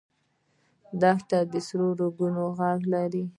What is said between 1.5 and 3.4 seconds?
د سرو ریګو غږ لري.